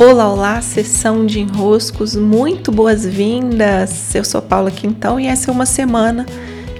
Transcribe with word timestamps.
Olá, 0.00 0.32
olá, 0.32 0.62
sessão 0.62 1.26
de 1.26 1.40
enroscos, 1.40 2.16
muito 2.16 2.72
boas-vindas! 2.72 4.14
Eu 4.14 4.24
sou 4.24 4.40
Paula 4.40 4.70
Quintão 4.70 5.20
e 5.20 5.26
essa 5.26 5.50
é 5.50 5.52
uma 5.52 5.66
semana 5.66 6.24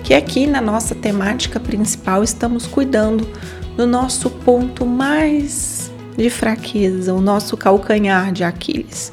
que 0.02 0.14
aqui 0.14 0.46
na 0.46 0.58
nossa 0.58 0.94
temática 0.94 1.60
principal 1.60 2.24
estamos 2.24 2.66
cuidando 2.66 3.28
do 3.76 3.86
nosso 3.86 4.30
ponto 4.30 4.86
mais 4.86 5.92
de 6.16 6.30
fraqueza, 6.30 7.12
o 7.12 7.20
nosso 7.20 7.58
calcanhar 7.58 8.32
de 8.32 8.42
Aquiles. 8.42 9.12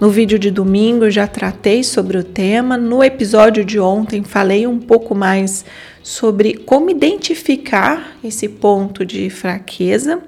No 0.00 0.10
vídeo 0.10 0.36
de 0.36 0.50
domingo 0.50 1.04
eu 1.04 1.10
já 1.12 1.28
tratei 1.28 1.84
sobre 1.84 2.18
o 2.18 2.24
tema, 2.24 2.76
no 2.76 3.04
episódio 3.04 3.64
de 3.64 3.78
ontem 3.78 4.24
falei 4.24 4.66
um 4.66 4.80
pouco 4.80 5.14
mais 5.14 5.64
sobre 6.02 6.54
como 6.54 6.90
identificar 6.90 8.16
esse 8.24 8.48
ponto 8.48 9.06
de 9.06 9.30
fraqueza, 9.30 10.20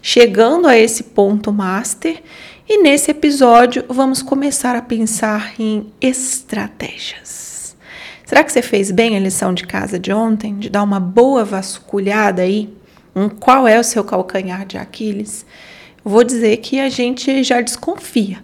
chegando 0.00 0.68
a 0.68 0.78
esse 0.78 1.02
ponto 1.02 1.52
master 1.52 2.22
e 2.68 2.82
nesse 2.82 3.10
episódio 3.10 3.84
vamos 3.88 4.20
começar 4.20 4.76
a 4.76 4.82
pensar 4.82 5.54
em 5.58 5.90
estratégias. 6.00 7.76
Será 8.26 8.44
que 8.44 8.52
você 8.52 8.60
fez 8.60 8.90
bem 8.90 9.16
a 9.16 9.20
lição 9.20 9.54
de 9.54 9.66
casa 9.66 9.98
de 9.98 10.12
ontem, 10.12 10.54
de 10.58 10.68
dar 10.68 10.82
uma 10.82 11.00
boa 11.00 11.44
vasculhada 11.44 12.42
aí 12.42 12.68
em 13.16 13.28
qual 13.28 13.66
é 13.66 13.80
o 13.80 13.84
seu 13.84 14.04
calcanhar 14.04 14.66
de 14.66 14.76
Aquiles? 14.76 15.46
vou 16.08 16.24
dizer 16.24 16.56
que 16.58 16.80
a 16.80 16.88
gente 16.88 17.42
já 17.42 17.60
desconfia. 17.60 18.38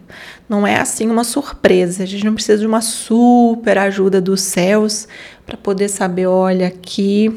Não 0.48 0.66
é 0.66 0.76
assim 0.76 1.08
uma 1.08 1.24
surpresa. 1.24 2.02
A 2.02 2.06
gente 2.06 2.24
não 2.24 2.34
precisa 2.34 2.58
de 2.58 2.66
uma 2.66 2.82
super 2.82 3.78
ajuda 3.78 4.20
dos 4.20 4.42
céus 4.42 5.08
para 5.46 5.56
poder 5.56 5.88
saber, 5.88 6.26
olha, 6.26 6.66
aqui, 6.66 7.34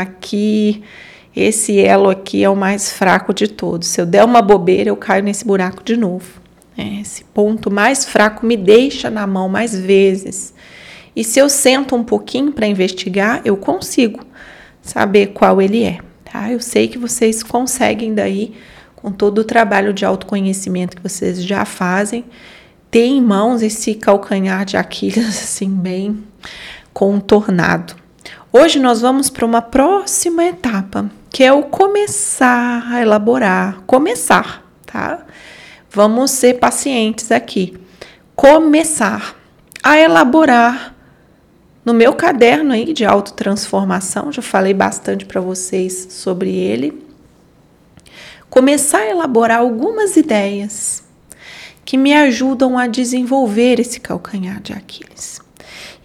aqui 0.00 0.82
esse 1.34 1.80
elo 1.80 2.08
aqui 2.08 2.44
é 2.44 2.48
o 2.48 2.54
mais 2.54 2.92
fraco 2.92 3.34
de 3.34 3.48
todos. 3.48 3.88
Se 3.88 4.00
eu 4.00 4.06
der 4.06 4.24
uma 4.24 4.40
bobeira, 4.40 4.90
eu 4.90 4.96
caio 4.96 5.24
nesse 5.24 5.44
buraco 5.44 5.82
de 5.82 5.96
novo. 5.96 6.40
É, 6.76 7.00
esse 7.00 7.24
ponto 7.24 7.70
mais 7.70 8.04
fraco 8.04 8.46
me 8.46 8.56
deixa 8.56 9.10
na 9.10 9.26
mão 9.26 9.48
mais 9.48 9.76
vezes. 9.76 10.54
E 11.14 11.22
se 11.22 11.38
eu 11.38 11.48
sento 11.48 11.94
um 11.94 12.04
pouquinho 12.04 12.52
para 12.52 12.66
investigar, 12.66 13.40
eu 13.44 13.56
consigo 13.56 14.20
saber 14.82 15.28
qual 15.28 15.60
ele 15.60 15.84
é. 15.84 15.98
Tá? 16.24 16.50
Eu 16.50 16.60
sei 16.60 16.88
que 16.88 16.98
vocês 16.98 17.42
conseguem 17.42 18.14
daí, 18.14 18.54
com 18.96 19.12
todo 19.12 19.38
o 19.38 19.44
trabalho 19.44 19.92
de 19.92 20.04
autoconhecimento 20.04 20.96
que 20.96 21.02
vocês 21.02 21.44
já 21.44 21.64
fazem, 21.64 22.24
ter 22.90 23.06
em 23.06 23.20
mãos 23.20 23.62
esse 23.62 23.94
calcanhar 23.94 24.64
de 24.64 24.76
Aquiles 24.76 25.26
assim 25.42 25.70
bem 25.70 26.24
contornado. 26.92 28.03
Hoje 28.56 28.78
nós 28.78 29.00
vamos 29.00 29.28
para 29.30 29.44
uma 29.44 29.60
próxima 29.60 30.44
etapa, 30.44 31.10
que 31.28 31.42
é 31.42 31.52
o 31.52 31.64
começar 31.64 32.86
a 32.88 33.02
elaborar, 33.02 33.82
começar, 33.84 34.64
tá? 34.86 35.26
Vamos 35.90 36.30
ser 36.30 36.60
pacientes 36.60 37.32
aqui. 37.32 37.76
Começar 38.36 39.34
a 39.82 39.98
elaborar 39.98 40.94
no 41.84 41.92
meu 41.92 42.12
caderno 42.12 42.72
aí 42.72 42.92
de 42.92 43.04
autotransformação, 43.04 44.30
já 44.30 44.40
falei 44.40 44.72
bastante 44.72 45.26
para 45.26 45.40
vocês 45.40 46.06
sobre 46.10 46.54
ele. 46.54 47.04
Começar 48.48 48.98
a 48.98 49.10
elaborar 49.10 49.58
algumas 49.58 50.16
ideias 50.16 51.02
que 51.84 51.96
me 51.96 52.14
ajudam 52.14 52.78
a 52.78 52.86
desenvolver 52.86 53.80
esse 53.80 53.98
calcanhar 53.98 54.62
de 54.62 54.72
Aquiles. 54.72 55.43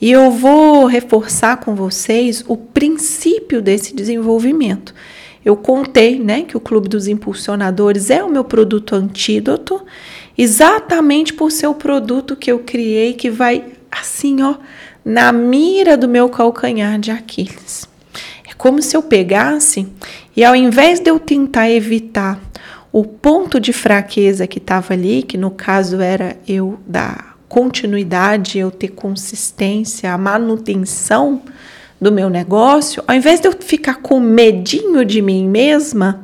E 0.01 0.11
eu 0.11 0.31
vou 0.31 0.85
reforçar 0.85 1.57
com 1.57 1.75
vocês 1.75 2.43
o 2.47 2.55
princípio 2.55 3.61
desse 3.61 3.93
desenvolvimento. 3.93 4.93
Eu 5.43 5.55
contei, 5.55 6.19
né, 6.19 6.43
que 6.43 6.55
o 6.55 6.59
Clube 6.59 6.87
dos 6.87 7.07
Impulsionadores 7.07 8.09
é 8.09 8.23
o 8.23 8.29
meu 8.29 8.43
produto 8.43 8.95
antídoto, 8.95 9.81
exatamente 10.37 11.33
por 11.33 11.51
ser 11.51 11.67
o 11.67 11.73
produto 11.73 12.35
que 12.35 12.51
eu 12.51 12.59
criei 12.59 13.13
que 13.13 13.29
vai 13.29 13.65
assim, 13.91 14.41
ó, 14.41 14.55
na 15.03 15.31
mira 15.31 15.97
do 15.97 16.07
meu 16.07 16.29
calcanhar 16.29 16.99
de 16.99 17.11
Aquiles. 17.11 17.87
É 18.49 18.53
como 18.53 18.81
se 18.81 18.95
eu 18.95 19.03
pegasse 19.03 19.87
e 20.35 20.43
ao 20.43 20.55
invés 20.55 20.99
de 20.99 21.09
eu 21.09 21.19
tentar 21.19 21.69
evitar 21.69 22.39
o 22.91 23.03
ponto 23.03 23.59
de 23.59 23.71
fraqueza 23.71 24.47
que 24.47 24.57
estava 24.57 24.93
ali, 24.93 25.23
que 25.23 25.37
no 25.37 25.51
caso 25.51 26.01
era 26.01 26.37
eu 26.47 26.79
dar 26.85 27.28
continuidade, 27.49 28.59
eu 28.59 28.69
ter 28.69 28.89
consistência, 28.89 30.13
a 30.13 30.17
manutenção 30.17 31.41
do 31.99 32.11
meu 32.11 32.29
negócio, 32.29 33.03
ao 33.07 33.15
invés 33.15 33.41
de 33.41 33.47
eu 33.47 33.53
ficar 33.59 33.95
com 33.95 34.19
medinho 34.19 35.03
de 35.03 35.21
mim 35.21 35.49
mesma, 35.49 36.23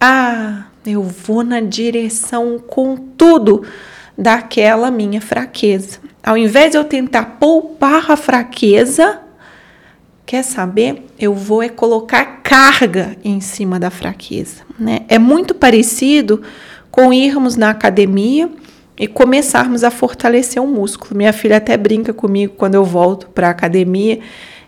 ah, 0.00 0.64
eu 0.84 1.02
vou 1.02 1.44
na 1.44 1.60
direção 1.60 2.58
com 2.58 2.96
tudo 2.96 3.62
daquela 4.16 4.90
minha 4.90 5.20
fraqueza. 5.20 5.98
Ao 6.24 6.36
invés 6.36 6.72
de 6.72 6.78
eu 6.78 6.84
tentar 6.84 7.36
poupar 7.38 8.10
a 8.10 8.16
fraqueza, 8.16 9.20
quer 10.26 10.42
saber? 10.42 11.06
Eu 11.18 11.34
vou 11.34 11.62
é 11.62 11.68
colocar 11.68 12.40
carga 12.42 13.16
em 13.22 13.40
cima 13.40 13.78
da 13.78 13.90
fraqueza, 13.90 14.62
né? 14.78 15.00
É 15.08 15.18
muito 15.18 15.54
parecido 15.54 16.42
com 16.90 17.12
irmos 17.12 17.54
na 17.54 17.70
academia 17.70 18.50
e 18.98 19.06
começarmos 19.06 19.84
a 19.84 19.90
fortalecer 19.90 20.62
o 20.62 20.66
músculo. 20.66 21.16
Minha 21.16 21.32
filha 21.32 21.58
até 21.58 21.76
brinca 21.76 22.12
comigo 22.12 22.54
quando 22.56 22.74
eu 22.74 22.84
volto 22.84 23.28
para 23.28 23.48
a 23.48 23.50
academia. 23.50 24.18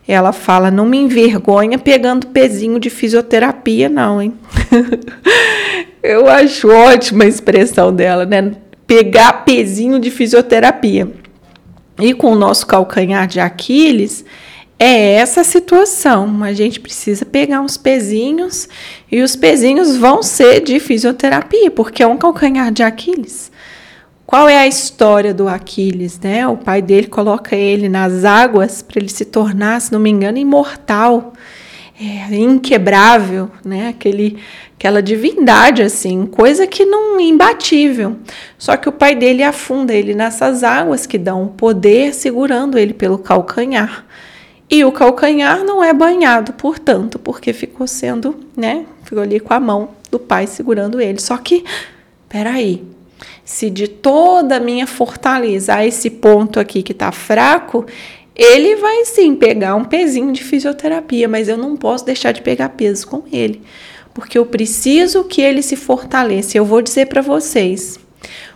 Ela 0.06 0.32
fala: 0.32 0.70
não 0.70 0.86
me 0.86 0.98
envergonha 0.98 1.78
pegando 1.78 2.28
pezinho 2.28 2.78
de 2.78 2.90
fisioterapia, 2.90 3.88
não, 3.88 4.22
hein? 4.22 4.34
eu 6.02 6.28
acho 6.28 6.68
ótima 6.68 7.24
a 7.24 7.28
expressão 7.28 7.94
dela, 7.94 8.24
né? 8.24 8.52
Pegar 8.86 9.44
pezinho 9.44 9.98
de 9.98 10.10
fisioterapia. 10.10 11.08
E 12.00 12.14
com 12.14 12.32
o 12.32 12.36
nosso 12.36 12.66
calcanhar 12.66 13.26
de 13.26 13.40
Aquiles, 13.40 14.24
é 14.78 15.12
essa 15.12 15.44
situação. 15.44 16.42
A 16.42 16.54
gente 16.54 16.80
precisa 16.80 17.26
pegar 17.26 17.60
uns 17.60 17.76
pezinhos 17.76 18.66
e 19.12 19.20
os 19.20 19.36
pezinhos 19.36 19.96
vão 19.96 20.22
ser 20.22 20.60
de 20.60 20.80
fisioterapia, 20.80 21.70
porque 21.70 22.02
é 22.02 22.06
um 22.06 22.16
calcanhar 22.16 22.72
de 22.72 22.82
Aquiles. 22.82 23.52
Qual 24.30 24.48
é 24.48 24.56
a 24.56 24.68
história 24.68 25.34
do 25.34 25.48
Aquiles, 25.48 26.20
né? 26.20 26.46
O 26.46 26.56
pai 26.56 26.80
dele 26.80 27.08
coloca 27.08 27.56
ele 27.56 27.88
nas 27.88 28.24
águas 28.24 28.80
para 28.80 29.00
ele 29.00 29.08
se 29.08 29.24
tornar, 29.24 29.80
se 29.80 29.92
não 29.92 29.98
me 29.98 30.08
engano, 30.08 30.38
imortal, 30.38 31.32
é, 32.00 32.32
inquebrável, 32.36 33.50
né? 33.64 33.88
Aquele, 33.88 34.38
aquela 34.78 35.02
divindade 35.02 35.82
assim, 35.82 36.26
coisa 36.26 36.64
que 36.64 36.84
não 36.84 37.18
imbatível. 37.18 38.18
Só 38.56 38.76
que 38.76 38.88
o 38.88 38.92
pai 38.92 39.16
dele 39.16 39.42
afunda 39.42 39.92
ele 39.92 40.14
nessas 40.14 40.62
águas 40.62 41.06
que 41.06 41.18
dão 41.18 41.48
poder, 41.48 42.14
segurando 42.14 42.78
ele 42.78 42.94
pelo 42.94 43.18
calcanhar. 43.18 44.06
E 44.70 44.84
o 44.84 44.92
calcanhar 44.92 45.64
não 45.64 45.82
é 45.82 45.92
banhado, 45.92 46.52
portanto, 46.52 47.18
porque 47.18 47.52
ficou 47.52 47.88
sendo, 47.88 48.36
né? 48.56 48.86
Ficou 49.02 49.24
ali 49.24 49.40
com 49.40 49.52
a 49.52 49.58
mão 49.58 49.88
do 50.08 50.20
pai 50.20 50.46
segurando 50.46 51.00
ele. 51.00 51.20
Só 51.20 51.36
que, 51.36 51.64
peraí, 52.28 52.84
se 53.44 53.70
de 53.70 53.88
toda 53.88 54.56
a 54.56 54.60
minha 54.60 54.86
fortaleza 54.86 55.84
esse 55.84 56.10
ponto 56.10 56.60
aqui 56.60 56.82
que 56.82 56.92
está 56.92 57.12
fraco, 57.12 57.86
ele 58.34 58.76
vai 58.76 59.04
sim 59.04 59.34
pegar 59.34 59.74
um 59.74 59.84
pezinho 59.84 60.32
de 60.32 60.42
fisioterapia, 60.42 61.28
mas 61.28 61.48
eu 61.48 61.58
não 61.58 61.76
posso 61.76 62.06
deixar 62.06 62.32
de 62.32 62.40
pegar 62.40 62.70
peso 62.70 63.06
com 63.06 63.22
ele, 63.30 63.60
porque 64.14 64.38
eu 64.38 64.46
preciso 64.46 65.24
que 65.24 65.42
ele 65.42 65.62
se 65.62 65.76
fortaleça. 65.76 66.56
Eu 66.56 66.64
vou 66.64 66.80
dizer 66.80 67.06
para 67.06 67.20
vocês, 67.20 67.98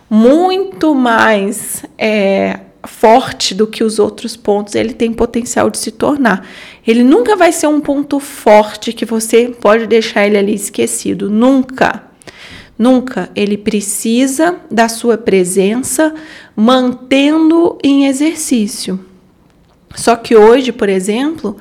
muito 0.09 0.95
mais 0.95 1.83
é, 1.97 2.59
forte 2.87 3.53
do 3.53 3.67
que 3.67 3.83
os 3.83 3.99
outros 3.99 4.35
pontos, 4.35 4.75
ele 4.75 4.93
tem 4.93 5.11
potencial 5.13 5.69
de 5.69 5.77
se 5.77 5.91
tornar. 5.91 6.47
Ele 6.85 7.03
nunca 7.03 7.35
vai 7.35 7.51
ser 7.51 7.67
um 7.67 7.81
ponto 7.81 8.19
forte 8.19 8.93
que 8.93 9.05
você 9.05 9.49
pode 9.49 9.87
deixar 9.87 10.25
ele 10.25 10.37
ali 10.37 10.53
esquecido, 10.53 11.29
nunca. 11.29 12.04
Nunca. 12.77 13.29
Ele 13.35 13.57
precisa 13.57 14.57
da 14.69 14.89
sua 14.89 15.17
presença 15.17 16.13
mantendo 16.55 17.77
em 17.83 18.05
exercício. 18.05 18.99
Só 19.95 20.15
que 20.15 20.35
hoje, 20.35 20.71
por 20.71 20.89
exemplo, 20.89 21.57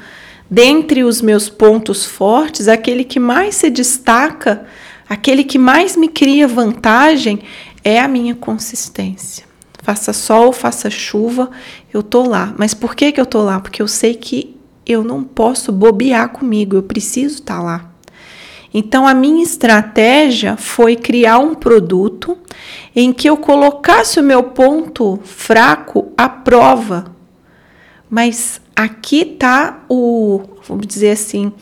dentre 0.51 1.05
os 1.05 1.23
meus 1.23 1.49
pontos 1.49 2.05
fortes, 2.05 2.69
aquele 2.69 3.05
que 3.05 3.21
mais 3.21 3.55
se 3.55 3.71
destaca, 3.71 4.67
aquele 5.09 5.45
que 5.45 5.59
mais 5.59 5.97
me 5.97 6.09
cria 6.09 6.49
vantagem 6.49 7.41
é 7.85 8.01
a 8.01 8.09
minha 8.09 8.35
consistência. 8.35 9.45
Faça 9.83 10.13
sol, 10.13 10.51
faça 10.51 10.89
chuva, 10.89 11.51
eu 11.93 12.03
tô 12.03 12.27
lá. 12.27 12.55
Mas 12.59 12.73
por 12.73 12.95
que, 12.97 13.13
que 13.13 13.21
eu 13.21 13.27
tô 13.27 13.43
lá? 13.43 13.61
Porque 13.61 13.83
eu 13.83 13.89
sei 13.89 14.15
que 14.15 14.57
eu 14.87 15.05
não 15.05 15.23
posso 15.23 15.71
bobear 15.71 16.31
comigo, 16.31 16.77
eu 16.77 16.83
preciso 16.83 17.37
estar 17.37 17.57
tá 17.57 17.63
lá. 17.63 17.94
Então, 18.75 19.07
a 19.07 19.15
minha 19.15 19.43
estratégia 19.43 20.57
foi 20.57 20.97
criar 20.97 21.39
um 21.39 21.55
produto 21.55 22.37
em 22.95 23.13
que 23.13 23.31
eu 23.31 23.37
colocasse 23.37 24.19
o 24.19 24.23
meu 24.23 24.43
ponto 24.43 25.21
fraco 25.23 26.13
à 26.17 26.29
prova. 26.29 27.15
Mas 28.11 28.61
aqui 28.75 29.23
está 29.23 29.85
o, 29.89 30.43
vamos 30.67 30.89
dizer 30.89 31.13
assim, 31.13 31.53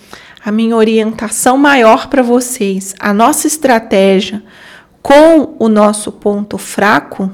a 0.42 0.50
minha 0.50 0.74
orientação 0.74 1.58
maior 1.58 2.08
para 2.08 2.22
vocês. 2.22 2.94
A 2.98 3.12
nossa 3.12 3.46
estratégia 3.46 4.42
com 5.02 5.56
o 5.58 5.68
nosso 5.68 6.12
ponto 6.12 6.56
fraco, 6.56 7.30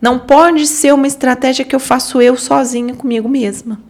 não 0.00 0.18
pode 0.18 0.66
ser 0.66 0.92
uma 0.92 1.06
estratégia 1.06 1.64
que 1.64 1.74
eu 1.74 1.80
faço 1.80 2.20
eu 2.20 2.36
sozinha 2.36 2.94
comigo 2.94 3.28
mesma. 3.28 3.80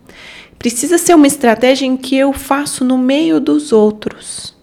Precisa 0.58 0.96
ser 0.96 1.14
uma 1.14 1.26
estratégia 1.26 1.86
em 1.86 1.96
que 1.96 2.16
eu 2.16 2.32
faço 2.32 2.84
no 2.84 2.96
meio 2.96 3.40
dos 3.40 3.72
outros, 3.72 4.53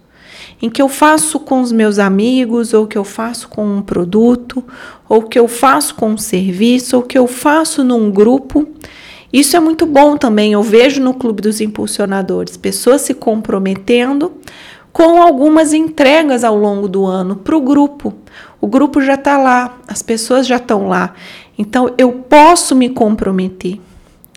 em 0.62 0.69
que 0.69 0.81
eu 0.81 0.88
faço 0.88 1.40
com 1.40 1.62
os 1.62 1.72
meus 1.72 1.98
amigos, 1.98 2.74
ou 2.74 2.86
que 2.86 2.98
eu 2.98 3.04
faço 3.04 3.50
com 3.50 3.66
um 3.66 3.81
produto, 3.81 4.63
ou 5.10 5.24
que 5.24 5.40
eu 5.40 5.48
faço 5.48 5.96
com 5.96 6.12
um 6.12 6.18
serviço, 6.18 6.98
ou 6.98 7.04
que 7.04 7.18
eu 7.18 7.28
faço 7.28 7.84
num 7.84 8.12
grupo. 8.12 8.68
Isso 9.34 9.56
é 9.56 9.60
muito 9.60 9.86
bom 9.86 10.18
também. 10.18 10.54
Eu 10.54 10.62
vejo 10.62 11.02
no 11.02 11.13
Clube 11.13 11.42
dos 11.42 11.62
Impulsionadores 11.62 12.58
pessoas 12.58 13.02
se 13.02 13.13
comprometendo 13.13 14.34
com 14.92 15.22
algumas 15.22 15.74
entregas 15.74 16.44
ao 16.44 16.56
longo 16.56 16.88
do 16.88 17.06
ano 17.06 17.38
para 17.38 17.56
o 17.56 17.62
grupo. 17.62 18.13
O 18.60 18.68
grupo 18.68 19.02
já 19.02 19.16
está 19.16 19.38
lá, 19.38 19.78
as 19.88 20.02
pessoas 20.02 20.46
já 20.46 20.58
estão 20.58 20.88
lá. 20.88 21.13
Então 21.58 21.94
eu 21.98 22.12
posso 22.12 22.75
me 22.75 22.90
comprometer. 22.90 23.80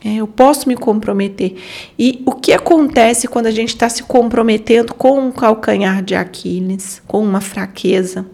É, 0.05 0.17
eu 0.17 0.27
posso 0.27 0.69
me 0.69 0.77
comprometer. 0.77 1.56
E 1.99 2.23
o 2.27 2.33
que 2.33 2.53
acontece 2.53 3.27
quando 3.27 3.47
a 3.47 3.51
gente 3.51 3.71
está 3.71 3.89
se 3.89 4.03
comprometendo 4.03 4.93
com 4.93 5.19
um 5.19 5.33
calcanhar 5.33 6.03
de 6.03 6.15
Aquiles, 6.15 7.01
com 7.06 7.23
uma 7.23 7.41
fraqueza? 7.41 8.27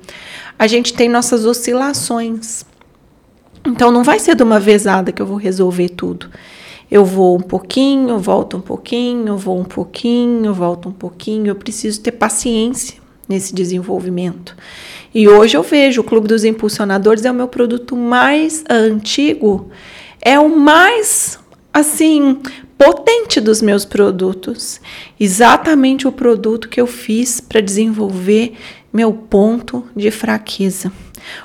A 0.59 0.67
gente 0.67 0.93
tem 0.93 1.09
nossas 1.09 1.47
oscilações. 1.47 2.65
Então 3.65 3.93
não 3.93 4.03
vai 4.03 4.19
ser 4.19 4.35
de 4.35 4.43
uma 4.43 4.59
vezada 4.59 5.13
que 5.13 5.23
eu 5.23 5.27
vou 5.27 5.37
resolver 5.37 5.91
tudo. 5.91 6.29
Eu 6.91 7.05
vou 7.05 7.37
um 7.37 7.43
pouquinho, 7.43 8.19
volto 8.19 8.57
um 8.57 8.61
pouquinho, 8.61 9.37
vou 9.37 9.61
um 9.61 9.65
pouquinho, 9.65 10.53
volto 10.53 10.89
um 10.89 10.93
pouquinho. 10.93 11.47
Eu 11.47 11.55
preciso 11.55 12.01
ter 12.01 12.13
paciência 12.13 12.99
nesse 13.29 13.55
desenvolvimento. 13.55 14.57
E 15.15 15.29
hoje 15.29 15.57
eu 15.57 15.63
vejo 15.63 16.01
o 16.01 16.05
Clube 16.05 16.27
dos 16.27 16.43
Impulsionadores 16.43 17.25
é 17.25 17.31
o 17.31 17.35
meu 17.35 17.47
produto 17.47 17.95
mais 17.95 18.65
antigo, 18.69 19.71
é 20.21 20.39
o 20.39 20.49
mais 20.49 21.40
assim 21.73 22.41
potente 22.77 23.41
dos 23.41 23.61
meus 23.61 23.85
produtos. 23.85 24.81
Exatamente 25.19 26.09
o 26.09 26.13
produto 26.13 26.69
que 26.69 26.81
eu 26.81 26.87
fiz 26.87 27.41
para 27.41 27.61
desenvolver 27.61 28.55
meu 28.93 29.13
ponto 29.13 29.87
de 29.95 30.11
fraqueza. 30.11 30.93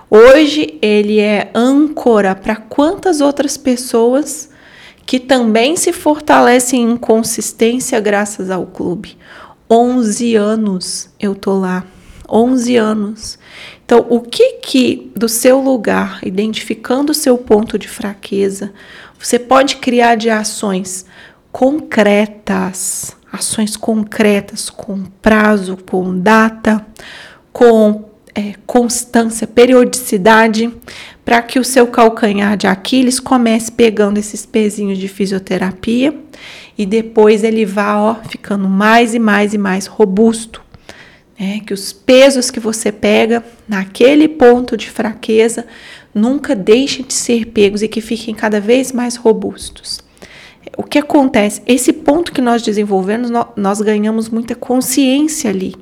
Hoje 0.09 0.77
ele 0.81 1.19
é 1.19 1.51
âncora 1.53 2.33
para 2.33 2.55
quantas 2.55 3.21
outras 3.21 3.57
pessoas 3.57 4.49
que 5.05 5.19
também 5.19 5.75
se 5.75 5.93
fortalecem 5.93 6.81
em 6.81 6.97
consistência 6.97 7.99
graças 7.99 8.49
ao 8.49 8.65
clube. 8.65 9.17
11 9.69 10.35
anos 10.35 11.09
eu 11.19 11.35
tô 11.35 11.59
lá. 11.59 11.85
11 12.29 12.75
anos. 12.75 13.39
Então, 13.85 14.05
o 14.09 14.21
que 14.21 14.53
que 14.53 15.11
do 15.15 15.29
seu 15.29 15.59
lugar, 15.59 16.19
identificando 16.23 17.11
o 17.11 17.15
seu 17.15 17.37
ponto 17.37 17.77
de 17.77 17.87
fraqueza, 17.87 18.73
você 19.19 19.39
pode 19.39 19.77
criar 19.77 20.15
de 20.15 20.29
ações 20.29 21.05
concretas, 21.51 23.15
ações 23.31 23.77
concretas 23.77 24.69
com 24.69 25.03
prazo, 25.21 25.77
com 25.89 26.19
data, 26.19 26.85
com 27.53 28.09
é, 28.35 28.55
constância, 28.65 29.47
periodicidade, 29.47 30.71
para 31.23 31.41
que 31.41 31.57
o 31.57 31.63
seu 31.63 31.87
calcanhar 31.87 32.57
de 32.57 32.67
Aquiles 32.67 33.19
comece 33.19 33.71
pegando 33.71 34.17
esses 34.17 34.45
pezinhos 34.45 34.97
de 34.97 35.07
fisioterapia 35.07 36.13
e 36.77 36.85
depois 36.85 37.43
ele 37.43 37.65
vá 37.65 37.97
ó, 37.97 38.15
ficando 38.27 38.67
mais 38.67 39.15
e 39.15 39.19
mais 39.19 39.53
e 39.53 39.57
mais 39.57 39.87
robusto. 39.87 40.64
Né? 41.39 41.61
Que 41.65 41.73
os 41.73 41.91
pesos 41.91 42.49
que 42.49 42.59
você 42.59 42.91
pega 42.91 43.43
naquele 43.67 44.27
ponto 44.27 44.77
de 44.77 44.89
fraqueza 44.89 45.65
nunca 46.13 46.55
deixem 46.55 47.05
de 47.05 47.13
ser 47.13 47.47
pegos 47.47 47.81
e 47.81 47.87
que 47.87 48.01
fiquem 48.01 48.33
cada 48.33 48.59
vez 48.59 48.91
mais 48.91 49.15
robustos. 49.15 49.99
O 50.77 50.83
que 50.83 50.97
acontece? 50.97 51.61
Esse 51.65 51.93
ponto 51.93 52.31
que 52.31 52.41
nós 52.41 52.61
desenvolvemos, 52.61 53.29
nós 53.55 53.81
ganhamos 53.81 54.29
muita 54.29 54.55
consciência 54.55 55.49
ali. 55.49 55.75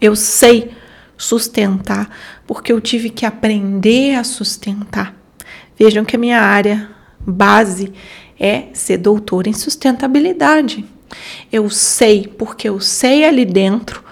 Eu 0.00 0.14
sei 0.14 0.70
sustentar, 1.16 2.10
porque 2.46 2.72
eu 2.72 2.80
tive 2.80 3.10
que 3.10 3.24
aprender 3.24 4.14
a 4.14 4.24
sustentar. 4.24 5.16
Vejam 5.78 6.04
que 6.04 6.16
a 6.16 6.18
minha 6.18 6.40
área 6.40 6.90
base 7.18 7.92
é 8.38 8.64
ser 8.72 8.98
doutora 8.98 9.48
em 9.48 9.52
sustentabilidade. 9.52 10.84
Eu 11.50 11.68
sei, 11.70 12.26
porque 12.38 12.68
eu 12.68 12.80
sei 12.80 13.24
ali 13.24 13.44
dentro 13.44 14.02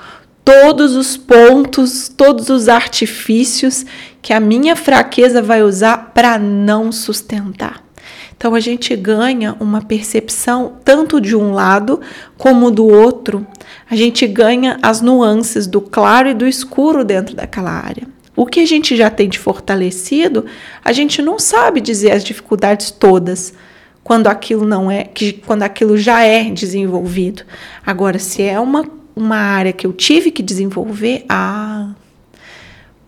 todos 0.44 0.94
os 0.94 1.17
pontos, 1.17 2.08
todos 2.08 2.50
os 2.50 2.69
artifícios 2.69 3.87
que 4.20 4.32
a 4.32 4.41
minha 4.41 4.76
fraqueza 4.76 5.41
vai 5.41 5.62
usar 5.62 6.12
para 6.14 6.38
não 6.38 6.93
sustentar. 6.93 7.82
Então 8.37 8.55
a 8.55 8.61
gente 8.61 8.94
ganha 8.94 9.56
uma 9.58 9.81
percepção 9.81 10.76
tanto 10.85 11.20
de 11.20 11.35
um 11.35 11.52
lado 11.52 12.00
como 12.37 12.70
do 12.70 12.87
outro. 12.87 13.46
A 13.88 13.96
gente 13.96 14.26
ganha 14.26 14.79
as 14.82 15.00
nuances 15.00 15.67
do 15.67 15.81
claro 15.81 16.29
e 16.29 16.35
do 16.35 16.46
escuro 16.46 17.05
dentro 17.05 17.35
daquela 17.35 17.70
área. 17.70 18.06
O 18.37 18.44
que 18.44 18.61
a 18.61 18.67
gente 18.67 18.96
já 18.96 19.08
tem 19.08 19.29
de 19.29 19.38
fortalecido, 19.38 20.44
a 20.85 20.93
gente 20.93 21.23
não 21.23 21.38
sabe 21.38 21.81
dizer 21.81 22.11
as 22.11 22.25
dificuldades 22.25 22.91
todas 22.91 23.55
quando 24.02 24.26
aquilo 24.26 24.67
não 24.67 24.91
é, 24.91 25.08
quando 25.46 25.62
aquilo 25.62 25.96
já 25.96 26.23
é 26.23 26.44
desenvolvido. 26.50 27.44
Agora, 27.87 28.19
se 28.19 28.43
é 28.43 28.58
uma, 28.61 28.85
uma 29.14 29.37
área 29.37 29.72
que 29.72 29.87
eu 29.87 29.93
tive 29.93 30.31
que 30.31 30.43
desenvolver, 30.43 31.25
ah, 31.28 31.94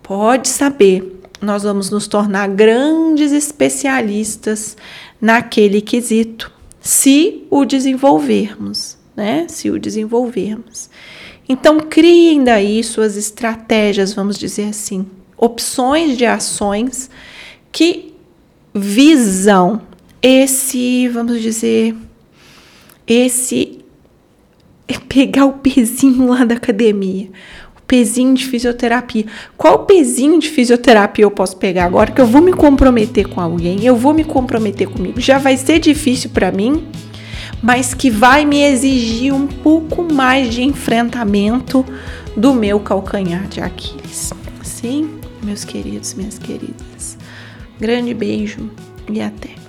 pode 0.03 0.49
saber, 0.49 1.21
nós 1.41 1.63
vamos 1.65 1.91
nos 1.91 2.07
tornar 2.07 2.49
grandes 2.49 3.33
especialistas 3.33 4.77
naquele 5.21 5.81
quesito, 5.81 6.53
se 6.81 7.45
o 7.51 7.65
desenvolvermos, 7.65 8.97
né? 9.17 9.47
Se 9.49 9.71
o 9.71 9.79
desenvolvermos. 9.79 10.89
Então, 11.49 11.81
criem 11.81 12.45
daí 12.45 12.83
suas 12.83 13.17
estratégias, 13.17 14.13
vamos 14.13 14.39
dizer 14.39 14.69
assim, 14.69 15.07
opções 15.37 16.17
de 16.17 16.25
ações 16.25 17.11
que 17.73 18.15
visam 18.75 19.83
esse, 20.23 21.09
vamos 21.09 21.41
dizer, 21.41 21.95
esse 23.07 23.85
é 24.89 24.99
pegar 24.99 25.47
o 25.47 25.55
pezinho 25.55 26.29
lá 26.29 26.45
da 26.45 26.55
academia, 26.55 27.29
pezinho 27.87 28.35
de 28.35 28.45
fisioterapia. 28.47 29.27
Qual 29.57 29.81
pezinho 29.81 30.39
de 30.39 30.49
fisioterapia 30.49 31.25
eu 31.25 31.31
posso 31.31 31.57
pegar 31.57 31.85
agora 31.85 32.11
que 32.11 32.21
eu 32.21 32.27
vou 32.27 32.43
me 32.43 32.53
comprometer 32.53 33.29
com 33.29 33.41
alguém, 33.41 33.85
eu 33.85 33.97
vou 33.97 34.13
me 34.13 34.25
comprometer 34.25 34.89
comigo? 34.89 35.21
Já 35.21 35.39
vai 35.39 35.57
ser 35.57 35.79
difícil 35.79 36.31
para 36.31 36.51
mim, 36.53 36.87
mas 37.63 37.95
que 37.95 38.11
vai 38.11 38.45
me 38.45 38.63
exigir 38.63 39.33
um 39.33 39.47
pouco 39.47 40.03
mais 40.13 40.53
de 40.53 40.63
enfrentamento 40.63 41.85
do 42.37 42.53
meu 42.53 42.81
calcanhar 42.81 43.47
de 43.49 43.61
Aquiles. 43.61 44.33
Sim, 44.63 45.19
meus 45.43 45.65
queridos, 45.65 46.15
minhas 46.15 46.39
queridas. 46.39 47.17
Grande 47.81 48.13
beijo 48.15 48.71
e 49.11 49.21
até. 49.21 49.66